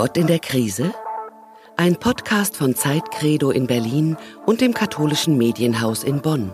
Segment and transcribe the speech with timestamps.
[0.00, 0.94] Gott in der Krise?
[1.76, 4.16] Ein Podcast von Zeitcredo in Berlin
[4.46, 6.50] und dem katholischen Medienhaus in Bonn.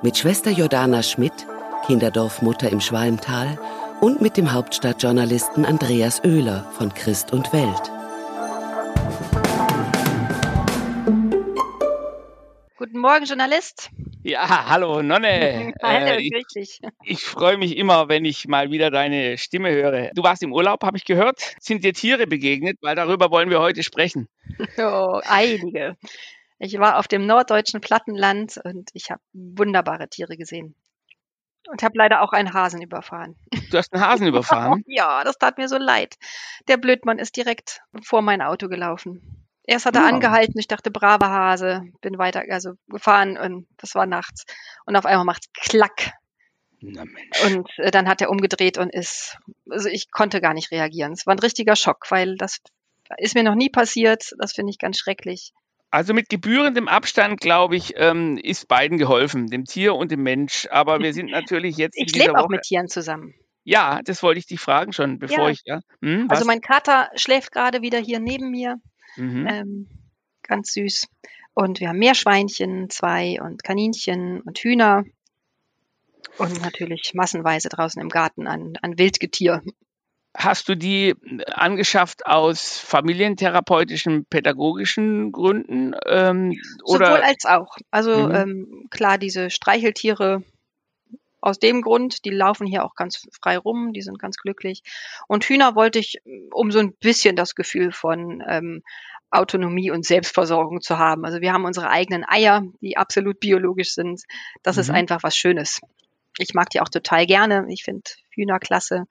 [0.00, 1.46] Mit Schwester Jordana Schmidt,
[1.84, 3.58] Kinderdorfmutter im Schwalmtal
[4.00, 7.92] und mit dem Hauptstadtjournalisten Andreas Oehler von Christ und Welt.
[12.78, 13.90] Guten Morgen, Journalist.
[14.22, 15.72] Ja, hallo Nonne.
[15.82, 16.80] hallo, äh, ich.
[17.04, 20.10] Ich freue mich immer, wenn ich mal wieder deine Stimme höre.
[20.14, 21.40] Du warst im Urlaub, habe ich gehört.
[21.58, 22.76] Sind dir Tiere begegnet?
[22.82, 24.28] Weil darüber wollen wir heute sprechen.
[24.76, 25.96] Oh, einige.
[26.58, 30.74] Ich war auf dem norddeutschen Plattenland und ich habe wunderbare Tiere gesehen.
[31.70, 33.36] Und habe leider auch einen Hasen überfahren.
[33.70, 34.82] Du hast einen Hasen überfahren?
[34.86, 36.16] ja, das tat mir so leid.
[36.68, 39.39] Der Blödmann ist direkt vor mein Auto gelaufen.
[39.64, 40.06] Erst hat er oh.
[40.06, 44.44] angehalten, ich dachte, braver Hase, bin weiter, also gefahren und das war nachts.
[44.86, 46.12] Und auf einmal macht's klack.
[46.80, 47.44] Na Mensch.
[47.44, 49.36] Und äh, dann hat er umgedreht und ist,
[49.68, 51.12] also ich konnte gar nicht reagieren.
[51.12, 52.58] Es war ein richtiger Schock, weil das
[53.18, 54.32] ist mir noch nie passiert.
[54.38, 55.52] Das finde ich ganz schrecklich.
[55.90, 60.68] Also mit gebührendem Abstand, glaube ich, ähm, ist beiden geholfen, dem Tier und dem Mensch.
[60.70, 61.98] Aber wir sind natürlich jetzt.
[61.98, 63.34] Ich lebe auch mit Tieren zusammen.
[63.64, 65.50] Ja, das wollte ich dich fragen schon, bevor ja.
[65.50, 65.62] ich.
[65.64, 65.80] Ja.
[66.00, 68.76] Hm, also mein Kater schläft gerade wieder hier neben mir.
[69.16, 69.46] Mhm.
[69.48, 69.88] Ähm,
[70.42, 71.08] ganz süß.
[71.54, 75.04] Und wir haben Meerschweinchen, zwei und Kaninchen und Hühner.
[76.38, 79.62] Und natürlich massenweise draußen im Garten an, an Wildgetier.
[80.36, 81.16] Hast du die
[81.46, 85.94] angeschafft aus familientherapeutischen, pädagogischen Gründen?
[86.06, 87.06] Ähm, oder?
[87.06, 87.76] Sowohl als auch.
[87.90, 88.34] Also mhm.
[88.34, 90.44] ähm, klar, diese Streicheltiere
[91.40, 94.82] aus dem Grund, die laufen hier auch ganz frei rum, die sind ganz glücklich.
[95.28, 96.20] Und Hühner wollte ich,
[96.52, 98.82] um so ein bisschen das Gefühl von ähm,
[99.30, 101.24] Autonomie und Selbstversorgung zu haben.
[101.24, 104.22] Also wir haben unsere eigenen Eier, die absolut biologisch sind.
[104.62, 104.80] Das mhm.
[104.80, 105.80] ist einfach was Schönes.
[106.38, 107.66] Ich mag die auch total gerne.
[107.68, 109.04] Ich finde Hühner klasse.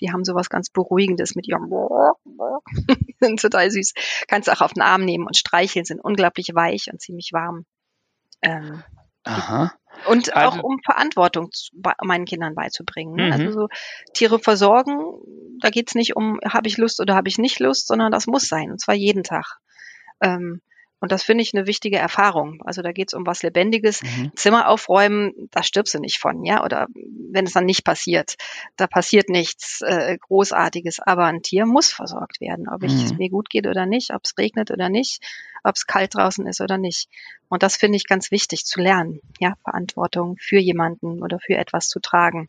[0.00, 1.70] Die haben sowas ganz Beruhigendes mit ihrem
[3.20, 3.94] sind total süß.
[4.28, 7.64] Kannst du auch auf den Arm nehmen und streicheln, sind unglaublich weich und ziemlich warm.
[8.42, 8.82] Ähm,
[9.24, 9.72] Aha.
[10.08, 11.70] Und also, auch um Verantwortung zu,
[12.02, 13.14] meinen Kindern beizubringen.
[13.14, 13.32] Ne?
[13.32, 13.52] Also mhm.
[13.52, 13.68] so
[14.12, 14.98] Tiere versorgen,
[15.60, 18.48] da geht's nicht um, habe ich Lust oder habe ich nicht Lust, sondern das muss
[18.48, 19.58] sein, und zwar jeden Tag.
[20.20, 20.60] Ähm,
[21.04, 22.62] und das finde ich eine wichtige Erfahrung.
[22.64, 24.02] Also da geht es um was Lebendiges.
[24.02, 24.32] Mhm.
[24.36, 26.64] Zimmer aufräumen, da stirbst du nicht von, ja.
[26.64, 28.36] Oder wenn es dann nicht passiert,
[28.78, 31.00] da passiert nichts äh, Großartiges.
[31.00, 33.18] Aber ein Tier muss versorgt werden, ob es mhm.
[33.18, 35.22] mir gut geht oder nicht, ob es regnet oder nicht,
[35.62, 37.10] ob es kalt draußen ist oder nicht.
[37.50, 41.90] Und das finde ich ganz wichtig zu lernen, ja, Verantwortung für jemanden oder für etwas
[41.90, 42.46] zu tragen.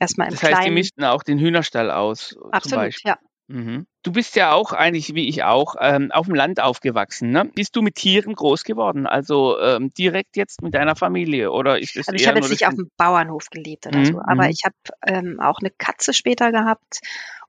[0.00, 0.64] Erstmal im das heißt, Kleinen.
[0.64, 2.36] die mischten auch den Hühnerstall aus.
[2.50, 3.16] Absolut, ja.
[3.52, 3.86] Mhm.
[4.02, 7.30] Du bist ja auch eigentlich wie ich auch ähm, auf dem Land aufgewachsen.
[7.30, 7.44] Ne?
[7.54, 9.06] Bist du mit Tieren groß geworden?
[9.06, 12.66] Also ähm, direkt jetzt mit deiner Familie oder ist das Also ich habe jetzt nicht
[12.66, 14.04] auf dem Bauernhof gelebt oder mhm.
[14.06, 14.50] so, aber mhm.
[14.50, 14.74] ich habe
[15.06, 17.00] ähm, auch eine Katze später gehabt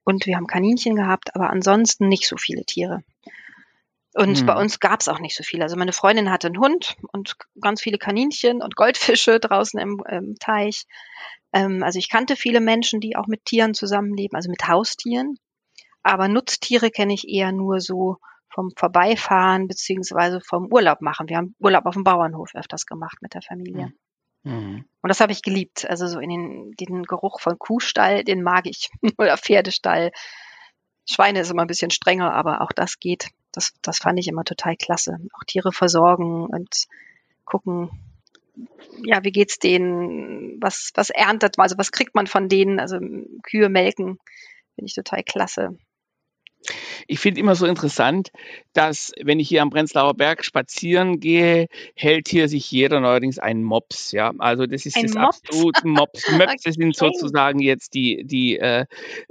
[0.03, 3.01] und wir haben Kaninchen gehabt, aber ansonsten nicht so viele Tiere.
[4.13, 4.45] Und mhm.
[4.45, 5.63] bei uns gab es auch nicht so viele.
[5.63, 10.35] Also meine Freundin hatte einen Hund und ganz viele Kaninchen und Goldfische draußen im, im
[10.35, 10.83] Teich.
[11.53, 15.37] Ähm, also ich kannte viele Menschen, die auch mit Tieren zusammenleben, also mit Haustieren.
[16.03, 18.17] Aber Nutztiere kenne ich eher nur so
[18.49, 21.27] vom Vorbeifahren beziehungsweise vom Urlaub machen.
[21.27, 23.93] Wir haben Urlaub auf dem Bauernhof öfters gemacht mit der Familie.
[24.43, 24.85] Mhm.
[25.01, 25.89] Und das habe ich geliebt.
[25.89, 28.89] Also so in den, den Geruch von Kuhstall, den mag ich.
[29.17, 30.11] Oder Pferdestall.
[31.09, 33.29] Schweine ist immer ein bisschen strenger, aber auch das geht.
[33.51, 35.17] Das, das fand ich immer total klasse.
[35.33, 36.85] Auch Tiere versorgen und
[37.45, 37.89] gucken,
[39.03, 40.61] ja, wie geht's denen?
[40.61, 42.79] Was, was erntet, also was kriegt man von denen?
[42.79, 42.99] Also
[43.43, 44.19] Kühe melken,
[44.75, 45.77] finde ich total klasse.
[47.07, 48.29] Ich finde immer so interessant,
[48.73, 53.63] dass wenn ich hier am Prenzlauer Berg spazieren gehe, hält hier sich jeder neuerdings einen
[53.63, 54.11] Mops.
[54.11, 55.41] Ja, also das ist Ein das Mops?
[55.43, 56.31] absolute Mops.
[56.37, 56.71] Möps okay.
[56.71, 58.85] sind sozusagen jetzt die die äh,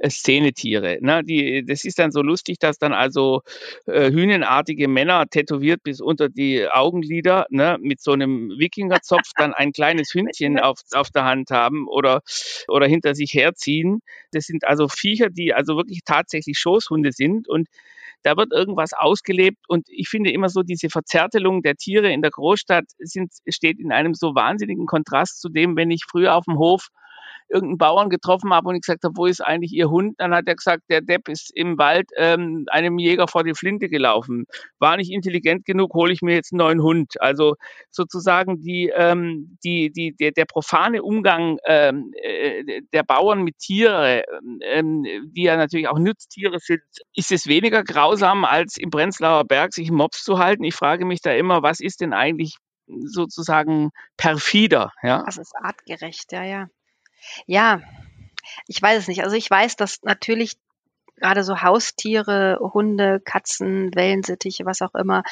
[0.07, 0.99] Szenetiere.
[1.01, 1.23] Ne?
[1.25, 3.43] Die, das ist dann so lustig, dass dann also
[3.87, 7.79] äh, hühnenartige Männer tätowiert bis unter die Augenlider ne?
[7.81, 12.23] mit so einem Wikingerzopf dann ein kleines Hündchen auf, auf der Hand haben oder
[12.69, 14.01] oder hinter sich herziehen.
[14.33, 17.69] Das sind also Viecher, die also wirklich tatsächlich Schoßhunde sind und
[18.23, 19.59] da wird irgendwas ausgelebt.
[19.69, 23.93] Und ich finde immer so diese Verzärtelung der Tiere in der Großstadt sind, steht in
[23.93, 26.89] einem so wahnsinnigen Kontrast zu dem, wenn ich früher auf dem Hof
[27.53, 30.15] irgendeinen Bauern getroffen habe und ich gesagt habe, wo ist eigentlich Ihr Hund?
[30.19, 33.89] Dann hat er gesagt, der Depp ist im Wald ähm, einem Jäger vor die Flinte
[33.89, 34.47] gelaufen.
[34.79, 37.21] War nicht intelligent genug, hole ich mir jetzt einen neuen Hund.
[37.21, 37.55] Also
[37.91, 44.25] sozusagen die, ähm, die, die, der, der profane Umgang ähm, äh, der Bauern mit Tiere,
[44.63, 46.83] ähm, die ja natürlich auch Nutztiere sind,
[47.15, 50.65] ist es weniger grausam, als im Prenzlauer Berg sich Mops zu halten.
[50.65, 52.57] Ich frage mich da immer, was ist denn eigentlich
[53.05, 55.23] sozusagen perfider, ja?
[55.25, 56.67] Das ist artgerecht, ja, ja.
[57.47, 57.81] Ja,
[58.67, 59.23] ich weiß es nicht.
[59.23, 60.57] Also ich weiß, dass natürlich
[61.17, 65.23] gerade so Haustiere, Hunde, Katzen, Wellensittiche, was auch immer,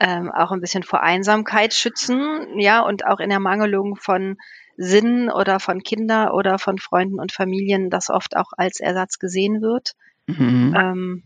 [0.00, 4.38] ähm, auch ein bisschen vor Einsamkeit schützen, ja, und auch in der Mangelung von
[4.76, 9.62] Sinn oder von Kindern oder von Freunden und Familien das oft auch als Ersatz gesehen
[9.62, 9.94] wird.
[10.26, 10.74] Mhm.
[10.76, 11.22] Ähm,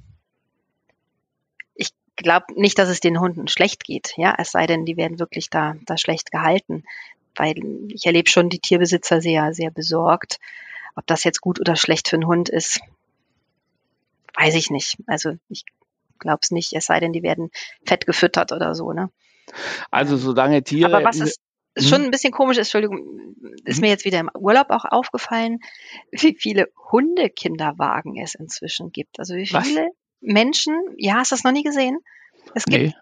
[1.75, 5.19] ich glaube nicht, dass es den Hunden schlecht geht, ja, es sei denn, die werden
[5.19, 6.85] wirklich da, da schlecht gehalten,
[7.35, 7.57] weil
[7.89, 10.39] ich erlebe schon die Tierbesitzer sehr, sehr besorgt.
[10.97, 12.81] Ob das jetzt gut oder schlecht für einen Hund ist,
[14.35, 14.97] weiß ich nicht.
[15.07, 15.65] Also ich
[16.19, 17.51] glaube es nicht, es sei denn, die werden
[17.87, 19.11] fett gefüttert oder so, ne?
[19.91, 20.95] Also solange Tiere.
[20.95, 21.41] Aber was ist,
[21.79, 22.05] schon hm?
[22.07, 23.35] ein bisschen komisch ist, Entschuldigung,
[23.65, 23.83] ist hm?
[23.83, 25.61] mir jetzt wieder im Urlaub auch aufgefallen,
[26.11, 29.19] wie viele Hundekinderwagen es inzwischen gibt.
[29.19, 29.93] Also wie viele was?
[30.21, 31.99] Menschen, ja, hast du das noch nie gesehen?
[32.55, 32.95] Es gibt nee.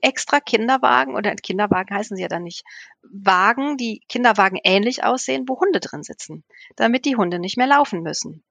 [0.00, 2.64] Extra Kinderwagen oder Kinderwagen heißen sie ja dann nicht.
[3.02, 6.44] Wagen, die Kinderwagen ähnlich aussehen, wo Hunde drin sitzen,
[6.76, 8.42] damit die Hunde nicht mehr laufen müssen.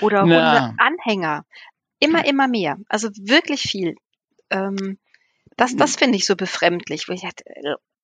[0.00, 1.44] Oder Hundeanhänger.
[1.98, 2.78] Immer, immer mehr.
[2.88, 3.94] Also wirklich viel.
[4.50, 4.98] Ähm,
[5.56, 7.08] das, das finde ich so befremdlich.
[7.08, 7.44] Wo ich dachte,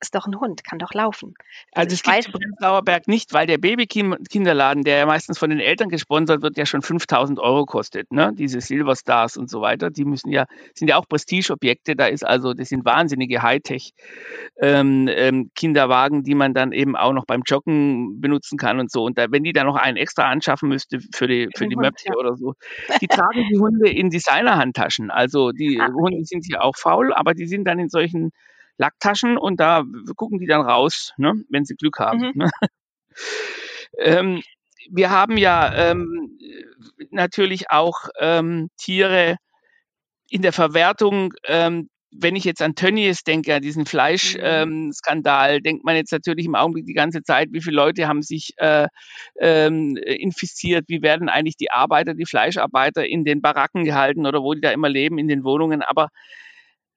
[0.01, 1.35] ist doch ein Hund, kann doch laufen.
[1.73, 5.61] Also, also es gibt Prenzlauer Berg nicht, weil der Babykinderladen, der ja meistens von den
[5.61, 8.13] Eltern gesponsert wird, ja schon 5000 Euro kostet.
[8.13, 8.33] Ne?
[8.35, 11.97] Diese Silverstars und so weiter, die müssen ja, sind ja auch Prestigeobjekte.
[11.97, 13.93] Da ist also, das sind wahnsinnige Hightech
[14.61, 19.05] ähm, ähm, Kinderwagen, die man dann eben auch noch beim Joggen benutzen kann und so.
[19.05, 22.09] Und da, wenn die da noch einen extra anschaffen müsste für die, für die Möpse
[22.09, 22.17] ja.
[22.17, 22.55] oder so,
[23.01, 25.11] die tragen die Hunde in Designerhandtaschen.
[25.11, 28.31] Also die ah, Hunde sind ja auch faul, aber die sind dann in solchen
[28.79, 29.85] Lacktaschen und da
[30.17, 32.21] gucken die dann raus, ne, wenn sie Glück haben.
[32.21, 32.33] Mhm.
[32.37, 32.51] Ne?
[33.99, 34.43] ähm,
[34.91, 36.39] wir haben ja ähm,
[37.11, 39.37] natürlich auch ähm, Tiere
[40.31, 41.35] in der Verwertung.
[41.45, 45.63] Ähm, wenn ich jetzt an Tönnies denke, an diesen Fleischskandal, mhm.
[45.63, 48.89] denkt man jetzt natürlich im Augenblick die ganze Zeit, wie viele Leute haben sich äh,
[49.39, 54.55] ähm, infiziert, wie werden eigentlich die Arbeiter, die Fleischarbeiter in den Baracken gehalten oder wo
[54.55, 55.83] die da immer leben, in den Wohnungen.
[55.83, 56.09] Aber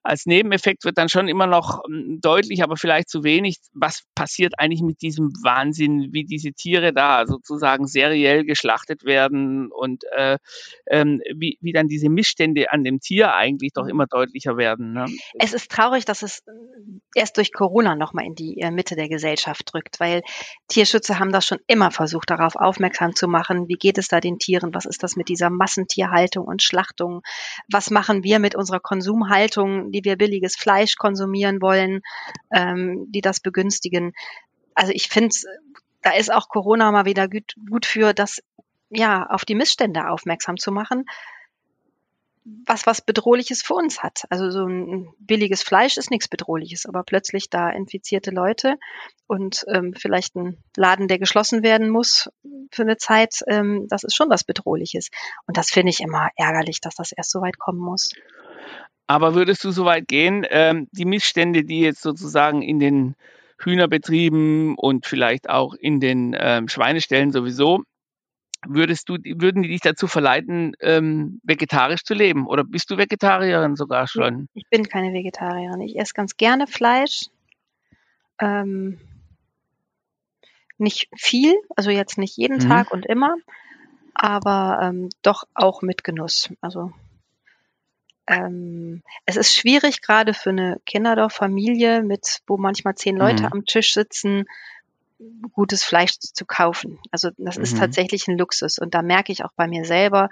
[0.04, 4.54] als Nebeneffekt wird dann schon immer noch ähm, deutlich, aber vielleicht zu wenig, was passiert
[4.58, 10.38] eigentlich mit diesem Wahnsinn, wie diese Tiere da sozusagen seriell geschlachtet werden und äh,
[10.90, 14.94] ähm, wie, wie dann diese Missstände an dem Tier eigentlich doch immer deutlicher werden.
[14.94, 15.06] Ne?
[15.40, 16.44] Es ist traurig, dass es
[17.16, 20.22] erst durch Corona nochmal in die äh, Mitte der Gesellschaft drückt, weil
[20.68, 24.40] Tierschützer haben das schon immer versucht, darauf aufmerksam zu machen, wie geht es da den
[24.40, 27.22] Tieren, was ist das mit dieser Massentierhaltung und Schlachtung,
[27.72, 32.02] was machen wir mit unserer Konsumhaltung, die wir billiges Fleisch konsumieren wollen,
[32.52, 34.14] ähm, die das begünstigen.
[34.76, 35.36] Also ich finde,
[36.02, 38.42] da ist auch Corona mal wieder gut, gut für, das
[38.90, 41.06] ja auf die Missstände aufmerksam zu machen,
[42.66, 44.24] was was Bedrohliches für uns hat.
[44.30, 48.78] Also so ein billiges Fleisch ist nichts Bedrohliches, aber plötzlich da infizierte Leute
[49.28, 52.30] und ähm, vielleicht ein Laden, der geschlossen werden muss
[52.72, 55.10] für eine Zeit, ähm, das ist schon was Bedrohliches.
[55.46, 58.12] Und das finde ich immer ärgerlich, dass das erst so weit kommen muss.
[59.12, 63.16] Aber würdest du so weit gehen, ähm, die Missstände, die jetzt sozusagen in den
[63.62, 67.84] Hühnerbetrieben und vielleicht auch in den ähm, Schweineställen sowieso,
[68.66, 72.48] würdest du, würden die dich dazu verleiten, ähm, vegetarisch zu leben?
[72.48, 74.48] Oder bist du Vegetarierin sogar schon?
[74.54, 75.82] Ich bin keine Vegetarierin.
[75.82, 77.26] Ich esse ganz gerne Fleisch.
[78.40, 78.98] Ähm,
[80.78, 82.70] nicht viel, also jetzt nicht jeden mhm.
[82.70, 83.36] Tag und immer,
[84.14, 86.50] aber ähm, doch auch mit Genuss.
[86.62, 86.94] Also
[88.28, 93.50] ähm, es ist schwierig, gerade für eine Kinderdorffamilie mit, wo manchmal zehn Leute mhm.
[93.52, 94.46] am Tisch sitzen,
[95.54, 97.00] gutes Fleisch zu kaufen.
[97.12, 97.64] Also das mhm.
[97.64, 98.80] ist tatsächlich ein Luxus.
[98.80, 100.30] Und da merke ich auch bei mir selber,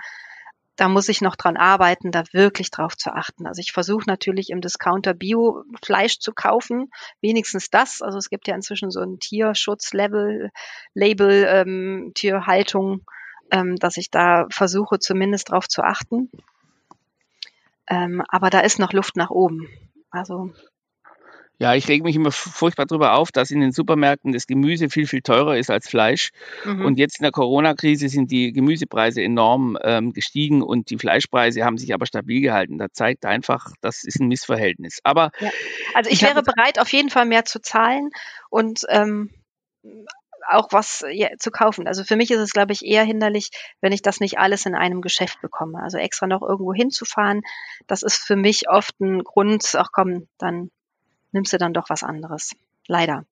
[0.80, 3.46] da muss ich noch dran arbeiten, da wirklich drauf zu achten.
[3.46, 8.02] Also ich versuche natürlich im Discounter Bio-Fleisch zu kaufen, wenigstens das.
[8.02, 10.52] Also es gibt ja inzwischen so ein Tierschutzlevel,
[10.94, 13.02] Label, ähm, Tierhaltung,
[13.52, 16.32] ähm, dass ich da versuche zumindest drauf zu achten.
[17.90, 19.68] Ähm, aber da ist noch Luft nach oben.
[20.12, 20.52] Also
[21.62, 25.06] ja, ich reg mich immer furchtbar darüber auf, dass in den Supermärkten das Gemüse viel,
[25.08, 26.30] viel teurer ist als Fleisch.
[26.64, 26.86] Mhm.
[26.86, 31.78] Und jetzt in der Corona-Krise sind die Gemüsepreise enorm ähm, gestiegen und die Fleischpreise haben
[31.78, 32.78] sich aber stabil gehalten.
[32.78, 35.00] Da zeigt einfach, das ist ein Missverhältnis.
[35.04, 35.50] Aber ja.
[35.96, 38.10] also ich, ich wäre bereit, auf jeden Fall mehr zu zahlen
[38.50, 39.30] und ähm,
[40.48, 41.88] auch was ja, zu kaufen.
[41.88, 43.50] Also für mich ist es, glaube ich, eher hinderlich,
[43.82, 45.82] wenn ich das nicht alles in einem Geschäft bekomme.
[45.82, 47.42] Also extra noch irgendwo hinzufahren,
[47.88, 50.72] das ist für mich oft ein Grund, ach komm, dann
[51.32, 52.52] nimmst du dann doch was anderes.
[52.88, 53.26] Leider.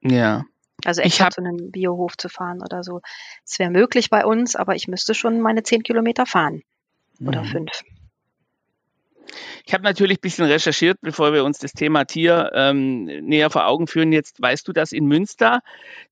[0.00, 0.44] Ja.
[0.84, 3.00] Also extra zu einem Biohof zu fahren oder so.
[3.44, 6.62] Es wäre möglich bei uns, aber ich müsste schon meine zehn Kilometer fahren.
[7.20, 7.46] Oder mhm.
[7.46, 7.82] fünf.
[9.66, 13.66] Ich habe natürlich ein bisschen recherchiert, bevor wir uns das Thema Tier ähm, näher vor
[13.66, 14.12] Augen führen.
[14.12, 15.60] Jetzt weißt du, dass in Münster,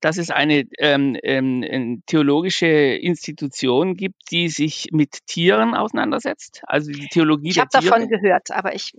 [0.01, 6.63] dass es eine ähm, ähm, theologische Institution gibt, die sich mit Tieren auseinandersetzt.
[6.67, 7.85] Also die Theologie ich der Tiere.
[7.85, 8.95] Ich habe davon gehört, aber ich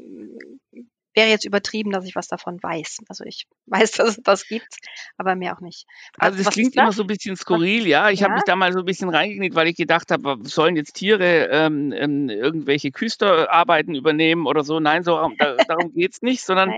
[1.13, 2.99] wäre jetzt übertrieben, dass ich was davon weiß.
[3.07, 4.75] Also ich weiß, dass es das gibt,
[5.17, 5.85] aber mehr auch nicht.
[6.17, 6.83] Also das was klingt das?
[6.83, 8.09] immer so ein bisschen skurril, ja.
[8.09, 8.25] Ich ja?
[8.25, 11.49] habe mich da mal so ein bisschen reingeknickt, weil ich gedacht habe, sollen jetzt Tiere
[11.51, 14.79] ähm, ähm, irgendwelche Küsterarbeiten übernehmen oder so?
[14.79, 16.73] Nein, so da, darum geht's nicht, sondern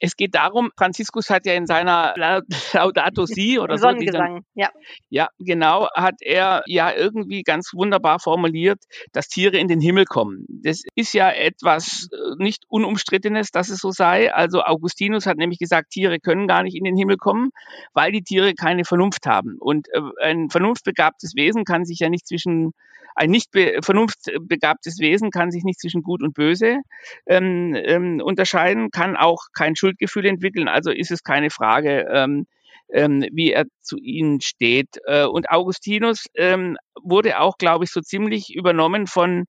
[0.00, 2.14] es geht darum, Franziskus hat ja in seiner
[2.72, 3.82] Laudato Si oder so.
[3.82, 4.70] Sonnengesang, ja.
[5.10, 10.46] Ja, genau, hat er ja irgendwie ganz wunderbar formuliert, dass Tiere in den Himmel kommen.
[10.48, 14.32] Das ist ja etwas äh, nicht unumstrittenes, dass es so sei.
[14.32, 17.50] Also Augustinus hat nämlich gesagt, Tiere können gar nicht in den Himmel kommen,
[17.92, 19.56] weil die Tiere keine Vernunft haben.
[19.58, 22.72] Und äh, ein vernunftbegabtes Wesen kann sich ja nicht zwischen
[23.14, 26.78] ein nicht vernunftbegabtes Wesen kann sich nicht zwischen Gut und Böse
[27.26, 30.66] ähm, ähm, unterscheiden, kann auch kein Schuldgefühl entwickeln.
[30.66, 32.46] Also ist es keine Frage, ähm,
[32.92, 34.98] ähm, wie er zu ihnen steht.
[35.06, 39.44] Äh, und Augustinus ähm, wurde auch, glaube ich, so ziemlich übernommen von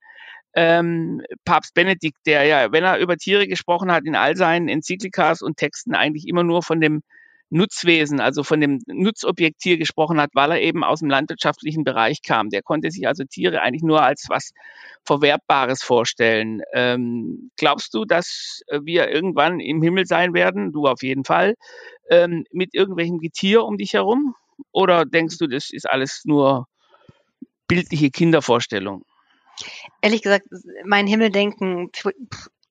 [0.55, 5.41] ähm, Papst Benedikt, der ja, wenn er über Tiere gesprochen hat, in all seinen Enzyklikas
[5.41, 7.01] und Texten eigentlich immer nur von dem
[7.53, 12.23] Nutzwesen, also von dem Nutzobjekt Tier gesprochen hat, weil er eben aus dem landwirtschaftlichen Bereich
[12.23, 12.49] kam.
[12.49, 14.53] Der konnte sich also Tiere eigentlich nur als was
[15.05, 16.61] Verwerbbares vorstellen.
[16.73, 20.71] Ähm, glaubst du, dass wir irgendwann im Himmel sein werden?
[20.71, 21.53] Du auf jeden Fall.
[22.09, 24.33] Ähm, mit irgendwelchem Getier um dich herum?
[24.71, 26.67] Oder denkst du, das ist alles nur
[27.67, 29.05] bildliche Kindervorstellung?
[30.01, 30.47] Ehrlich gesagt,
[30.85, 31.91] mein Himmeldenken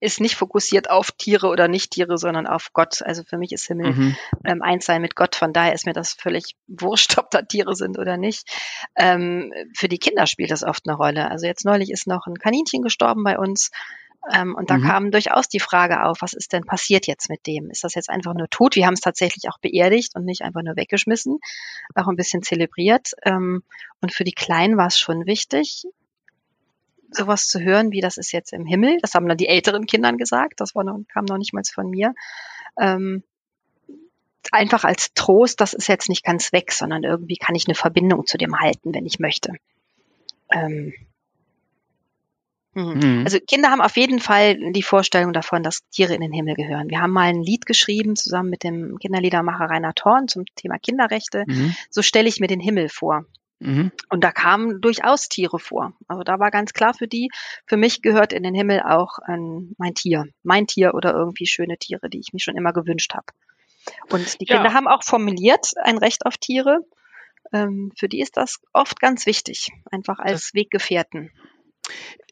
[0.02, 3.02] ist nicht fokussiert auf Tiere oder Nicht-Tiere, sondern auf Gott.
[3.02, 4.16] Also für mich ist Himmel mhm.
[4.44, 5.36] ähm, eins sein mit Gott.
[5.36, 8.48] Von daher ist mir das völlig wurscht, ob da Tiere sind oder nicht.
[8.96, 11.30] Ähm, für die Kinder spielt das oft eine Rolle.
[11.30, 13.70] Also jetzt neulich ist noch ein Kaninchen gestorben bei uns.
[14.32, 14.82] Ähm, und da mhm.
[14.82, 17.70] kam durchaus die Frage auf, was ist denn passiert jetzt mit dem?
[17.70, 18.74] Ist das jetzt einfach nur tot?
[18.74, 21.38] Wir haben es tatsächlich auch beerdigt und nicht einfach nur weggeschmissen,
[21.94, 23.12] auch ein bisschen zelebriert.
[23.24, 23.62] Ähm,
[24.00, 25.84] und für die Kleinen war es schon wichtig,
[27.12, 28.98] sowas zu hören, wie das ist jetzt im Himmel.
[29.00, 30.60] Das haben dann die älteren Kindern gesagt.
[30.60, 32.14] Das war noch, kam noch nicht mal von mir.
[32.80, 33.22] Ähm,
[34.50, 38.26] einfach als Trost, das ist jetzt nicht ganz weg, sondern irgendwie kann ich eine Verbindung
[38.26, 39.52] zu dem halten, wenn ich möchte.
[40.50, 40.92] Ähm,
[42.74, 42.94] hm.
[42.94, 43.22] mhm.
[43.24, 46.88] Also Kinder haben auf jeden Fall die Vorstellung davon, dass Tiere in den Himmel gehören.
[46.88, 51.44] Wir haben mal ein Lied geschrieben zusammen mit dem Kinderliedermacher Rainer Thorn zum Thema Kinderrechte.
[51.46, 51.74] Mhm.
[51.90, 53.26] So stelle ich mir den Himmel vor.
[53.62, 53.92] Mhm.
[54.08, 55.92] Und da kamen durchaus Tiere vor.
[56.08, 57.30] Also da war ganz klar für die,
[57.66, 60.26] für mich gehört in den Himmel auch ein, mein Tier.
[60.42, 63.26] Mein Tier oder irgendwie schöne Tiere, die ich mir schon immer gewünscht habe.
[64.10, 64.74] Und die Kinder ja.
[64.74, 66.80] haben auch formuliert ein Recht auf Tiere.
[67.52, 71.30] Ähm, für die ist das oft ganz wichtig, einfach als das, Weggefährten.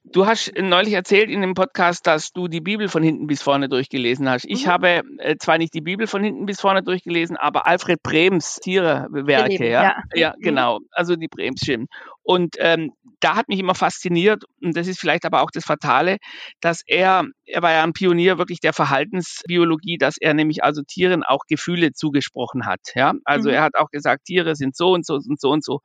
[0.05, 3.69] Du hast neulich erzählt in dem Podcast, dass du die Bibel von hinten bis vorne
[3.69, 4.47] durchgelesen hast.
[4.47, 4.71] Ich mhm.
[4.71, 9.69] habe äh, zwar nicht die Bibel von hinten bis vorne durchgelesen, aber Alfred Brems Tierwerke,
[9.69, 9.83] ja?
[9.83, 10.03] ja?
[10.15, 10.43] ja, mhm.
[10.43, 11.87] genau, also die Bremschen.
[12.23, 16.17] Und ähm, da hat mich immer fasziniert, und das ist vielleicht aber auch das Fatale,
[16.61, 21.25] dass er, er war ja ein Pionier wirklich der Verhaltensbiologie, dass er nämlich also Tieren
[21.25, 22.81] auch Gefühle zugesprochen hat.
[22.95, 23.57] Ja, also mhm.
[23.57, 25.81] er hat auch gesagt, Tiere sind so und so und so und so.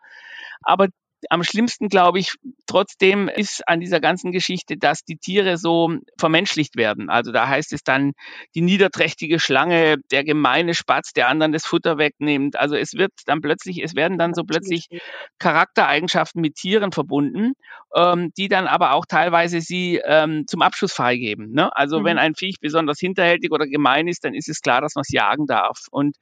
[0.62, 0.88] Aber
[1.30, 6.76] am schlimmsten, glaube ich, trotzdem ist an dieser ganzen Geschichte, dass die Tiere so vermenschlicht
[6.76, 7.10] werden.
[7.10, 8.14] Also da heißt es dann
[8.56, 12.58] die niederträchtige Schlange, der gemeine Spatz, der anderen das Futter wegnimmt.
[12.58, 14.88] Also es wird dann plötzlich, es werden dann so plötzlich
[15.40, 17.54] Charaktereigenschaften mit Tieren verbunden,
[17.96, 21.52] ähm, die dann aber auch teilweise sie ähm, zum Abschuss freigeben.
[21.52, 21.76] Ne?
[21.76, 22.06] Also mhm.
[22.06, 25.12] wenn ein Viech besonders hinterhältig oder gemein ist, dann ist es klar, dass man es
[25.12, 25.80] jagen darf.
[25.92, 26.18] Und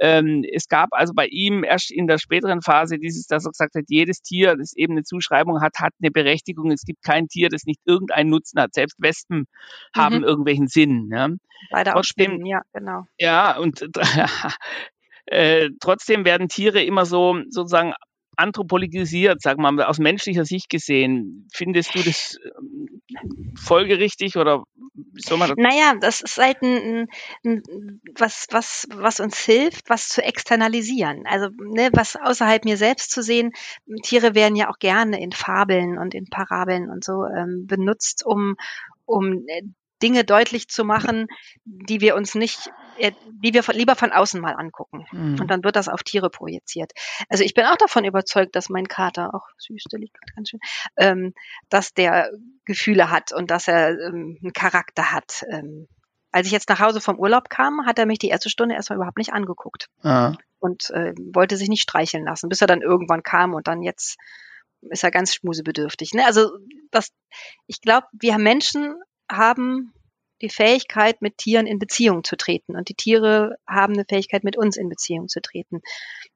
[0.00, 3.74] ähm, es gab also bei ihm erst in der späteren Phase dieses, dass er gesagt
[3.74, 6.70] hat, jedes Tier, das eben eine Zuschreibung hat, hat eine Berechtigung.
[6.70, 8.74] Es gibt kein Tier, das nicht irgendeinen Nutzen hat.
[8.74, 9.46] Selbst Wespen mhm.
[10.00, 11.10] haben irgendwelchen Sinn.
[11.12, 11.28] Ja.
[11.70, 13.04] Beide Trotzdem, ja, genau.
[13.18, 13.88] Ja, und
[15.26, 17.94] äh, trotzdem werden Tiere immer so sozusagen
[18.38, 21.48] anthropologisiert, sagen wir mal, aus menschlicher Sicht gesehen.
[21.52, 23.02] Findest du das ähm,
[23.56, 24.64] folgerichtig oder
[25.14, 25.52] soll man?
[25.56, 27.08] Naja, das ist halt ein,
[27.44, 27.62] ein,
[28.16, 31.24] was, was, was uns hilft, was zu externalisieren.
[31.26, 33.52] Also ne, was außerhalb mir selbst zu sehen.
[34.02, 38.56] Tiere werden ja auch gerne in Fabeln und in Parabeln und so ähm, benutzt, um
[39.04, 39.62] um äh,
[40.02, 41.26] Dinge deutlich zu machen,
[41.64, 45.06] die wir uns nicht, äh, die wir lieber von außen mal angucken.
[45.12, 45.40] Mhm.
[45.40, 46.92] Und dann wird das auf Tiere projiziert.
[47.28, 50.60] Also ich bin auch davon überzeugt, dass mein Kater, auch süß, der liegt ganz schön,
[50.96, 51.34] ähm,
[51.68, 52.30] dass der
[52.64, 55.44] Gefühle hat und dass er ähm, einen Charakter hat.
[55.50, 55.88] Ähm,
[56.30, 58.98] als ich jetzt nach Hause vom Urlaub kam, hat er mich die erste Stunde erstmal
[58.98, 59.88] überhaupt nicht angeguckt.
[60.02, 60.34] Ah.
[60.60, 64.16] Und äh, wollte sich nicht streicheln lassen, bis er dann irgendwann kam und dann jetzt
[64.90, 66.12] ist er ganz schmusebedürftig.
[66.14, 66.24] Ne?
[66.24, 66.50] Also
[66.90, 67.10] das,
[67.66, 68.94] ich glaube, wir Menschen
[69.30, 69.92] haben
[70.40, 72.76] die Fähigkeit, mit Tieren in Beziehung zu treten.
[72.76, 75.80] Und die Tiere haben eine Fähigkeit, mit uns in Beziehung zu treten.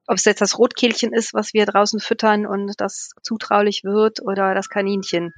[0.06, 4.54] Ob es jetzt das Rotkehlchen ist, was wir draußen füttern und das zutraulich wird, oder
[4.54, 5.32] das Kaninchen.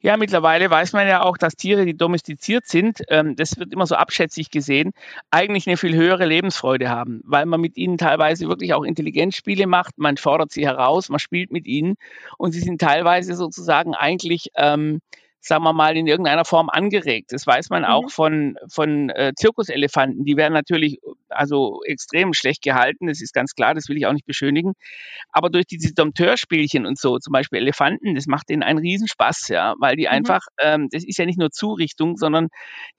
[0.00, 3.86] Ja, mittlerweile weiß man ja auch, dass Tiere, die domestiziert sind, ähm, das wird immer
[3.86, 4.92] so abschätzig gesehen,
[5.30, 9.98] eigentlich eine viel höhere Lebensfreude haben, weil man mit ihnen teilweise wirklich auch Intelligenzspiele macht,
[9.98, 11.96] man fordert sie heraus, man spielt mit ihnen
[12.38, 15.00] und sie sind teilweise sozusagen eigentlich ähm,
[15.40, 17.32] sagen wir mal, in irgendeiner Form angeregt.
[17.32, 17.88] Das weiß man mhm.
[17.88, 20.24] auch von, von äh, Zirkuselefanten.
[20.24, 24.12] Die werden natürlich also extrem schlecht gehalten, das ist ganz klar, das will ich auch
[24.12, 24.72] nicht beschönigen.
[25.30, 29.74] Aber durch diese Dompteurspielchen und so, zum Beispiel Elefanten, das macht denen einen Riesenspaß, ja,
[29.78, 30.12] weil die mhm.
[30.12, 32.48] einfach, ähm, das ist ja nicht nur Zurichtung, sondern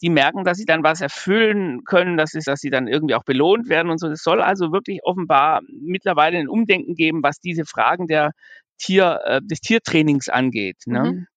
[0.01, 3.23] die merken, dass sie dann was erfüllen können, dass, es, dass sie dann irgendwie auch
[3.23, 4.09] belohnt werden und so.
[4.09, 8.31] Das soll also wirklich offenbar mittlerweile ein Umdenken geben, was diese Fragen der
[8.77, 10.77] Tier, äh, des Tiertrainings angeht.
[10.87, 11.03] Ne?
[11.03, 11.27] Mhm.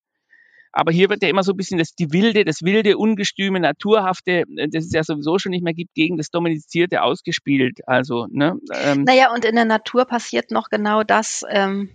[0.76, 4.42] Aber hier wird ja immer so ein bisschen das, die wilde, das wilde, ungestüme, naturhafte,
[4.56, 7.78] äh, das es ja sowieso schon nicht mehr gibt, gegen das Domestizierte ausgespielt.
[7.86, 8.58] Also, ne?
[8.82, 9.04] Ähm.
[9.04, 11.90] Naja, und in der Natur passiert noch genau das, ähm,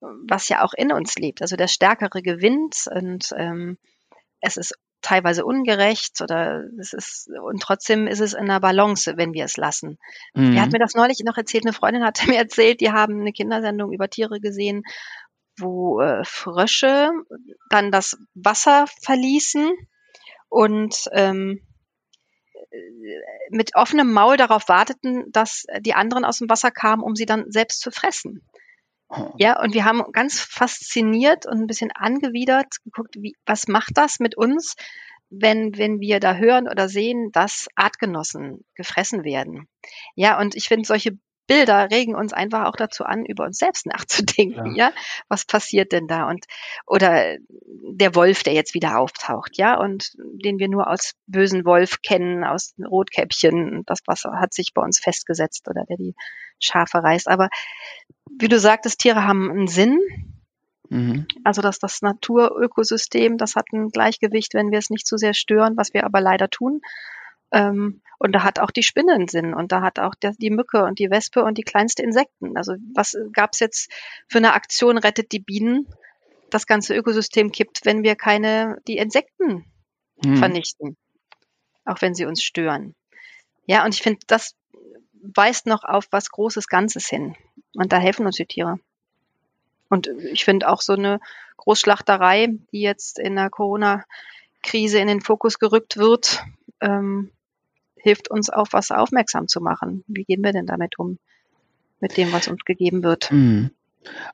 [0.00, 1.40] was ja auch in uns lebt.
[1.40, 3.78] Also der Stärkere gewinnt und ähm,
[4.40, 9.32] es ist teilweise ungerecht oder es ist und trotzdem ist es in der Balance, wenn
[9.32, 9.98] wir es lassen.
[10.34, 10.54] Mhm.
[10.54, 11.64] Wer hat mir das neulich noch erzählt?
[11.64, 14.82] Eine Freundin hatte mir erzählt, die haben eine Kindersendung über Tiere gesehen
[15.58, 17.10] wo äh, Frösche
[17.70, 19.72] dann das Wasser verließen
[20.48, 21.60] und ähm,
[22.70, 22.76] äh,
[23.50, 27.50] mit offenem Maul darauf warteten, dass die anderen aus dem Wasser kamen, um sie dann
[27.50, 28.42] selbst zu fressen.
[29.08, 29.32] Oh.
[29.38, 34.18] Ja, und wir haben ganz fasziniert und ein bisschen angewidert geguckt, wie, was macht das
[34.18, 34.76] mit uns,
[35.30, 39.68] wenn, wenn wir da hören oder sehen, dass Artgenossen gefressen werden.
[40.14, 43.86] Ja, und ich finde solche Bilder regen uns einfach auch dazu an, über uns selbst
[43.86, 44.88] nachzudenken, ja.
[44.88, 44.92] ja.
[45.28, 46.28] Was passiert denn da?
[46.28, 46.46] Und,
[46.86, 47.36] oder
[47.90, 52.44] der Wolf, der jetzt wieder auftaucht, ja, und den wir nur aus bösen Wolf kennen,
[52.44, 56.14] aus Rotkäppchen, das Wasser hat sich bei uns festgesetzt oder der die
[56.58, 57.28] Schafe reißt.
[57.28, 57.48] Aber
[58.38, 59.98] wie du sagtest, Tiere haben einen Sinn.
[60.88, 61.26] Mhm.
[61.44, 65.76] Also dass das Naturökosystem, das hat ein Gleichgewicht, wenn wir es nicht zu sehr stören,
[65.76, 66.80] was wir aber leider tun.
[67.54, 70.50] Ähm, und da hat auch die Spinne einen Sinn und da hat auch der, die
[70.50, 72.56] Mücke und die Wespe und die kleinste Insekten.
[72.56, 73.92] Also was gab's jetzt
[74.28, 75.86] für eine Aktion rettet die Bienen?
[76.50, 79.64] Das ganze Ökosystem kippt, wenn wir keine die Insekten
[80.22, 80.36] hm.
[80.36, 80.96] vernichten,
[81.84, 82.94] auch wenn sie uns stören.
[83.66, 84.54] Ja, und ich finde, das
[85.12, 87.36] weist noch auf was Großes Ganzes hin.
[87.74, 88.78] Und da helfen uns die Tiere.
[89.88, 91.20] Und ich finde auch so eine
[91.58, 96.42] Großschlachterei, die jetzt in der Corona-Krise in den Fokus gerückt wird,
[96.80, 97.30] ähm,
[98.04, 100.04] hilft uns auf was aufmerksam zu machen.
[100.06, 101.18] Wie gehen wir denn damit um?
[102.00, 103.32] Mit dem, was uns gegeben wird.
[103.32, 103.70] Mhm.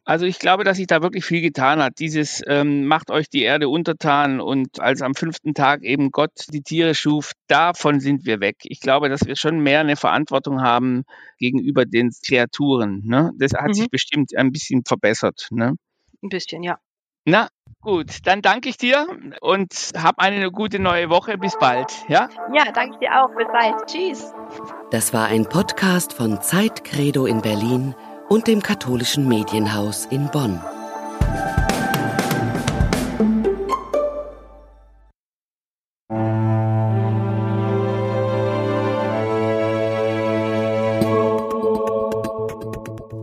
[0.05, 2.01] Also ich glaube, dass sich da wirklich viel getan hat.
[2.01, 6.63] Dieses ähm, macht euch die Erde untertan und als am fünften Tag eben Gott die
[6.63, 8.57] Tiere schuf, davon sind wir weg.
[8.63, 11.05] Ich glaube, dass wir schon mehr eine Verantwortung haben
[11.39, 13.03] gegenüber den Kreaturen.
[13.05, 13.31] Ne?
[13.39, 13.75] Das hat mhm.
[13.75, 15.47] sich bestimmt ein bisschen verbessert.
[15.53, 15.77] Ne?
[16.25, 16.81] Ein bisschen, ja.
[17.25, 17.49] Na,
[17.81, 19.07] gut, dann danke ich dir
[19.41, 21.39] und hab eine gute neue Woche.
[21.39, 22.29] Bis bald, ja?
[22.53, 23.35] Ja, danke dir auch.
[23.37, 23.87] Bis bald.
[23.87, 24.33] Tschüss.
[24.91, 27.95] Das war ein Podcast von Zeitcredo in Berlin
[28.29, 30.61] und dem katholischen Medienhaus in Bonn.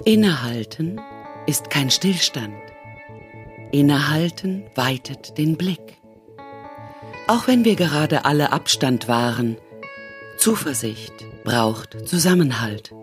[0.08, 1.02] Innehalten
[1.48, 2.56] ist kein Stillstand.
[3.72, 6.02] Innehalten weitet den Blick.
[7.28, 9.58] Auch wenn wir gerade alle Abstand wahren,
[10.38, 12.94] Zuversicht braucht Zusammenhalt.